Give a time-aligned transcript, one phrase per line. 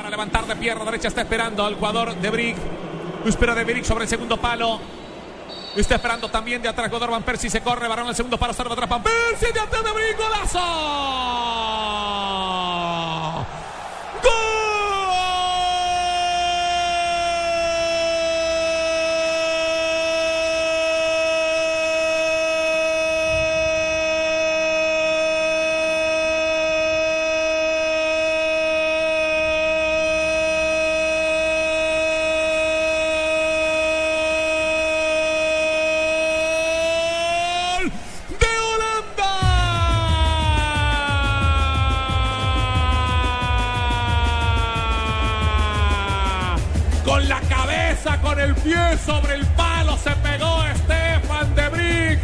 [0.00, 2.56] Para levantar de pierna derecha está esperando el jugador de Brick.
[3.26, 4.80] Espera de Brick sobre el segundo palo.
[5.76, 7.50] Está esperando también de atrás jugador Van Persie.
[7.50, 8.54] Se corre, varón el segundo palo.
[8.54, 9.52] Salva atrás Van Persie.
[9.52, 10.16] De atrás de Brick.
[10.16, 10.58] ¡Golazo!
[48.42, 52.20] El pie sobre el palo se pegó Stefan de Brick.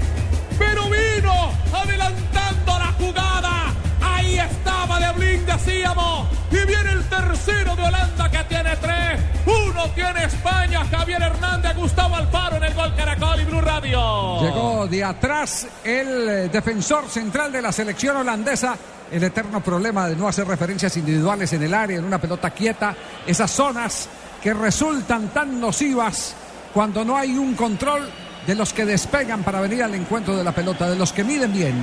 [0.59, 3.75] Pero vino adelantando la jugada.
[4.01, 6.29] Ahí estaba de Blink, decíamos.
[6.51, 9.21] Y viene el tercero de Holanda que tiene tres.
[9.45, 14.41] Uno tiene España, Javier Hernández, Gustavo Alfaro en el gol Caracol y Blue Radio.
[14.41, 18.77] Llegó de atrás el eh, defensor central de la selección holandesa.
[19.11, 22.97] El eterno problema de no hacer referencias individuales en el área, en una pelota quieta.
[23.25, 24.09] Esas zonas
[24.47, 26.37] que resultan tan nocivas
[26.73, 28.09] cuando no hay un control
[28.47, 31.53] de los que despegan para venir al encuentro de la pelota, de los que miden
[31.53, 31.75] bien.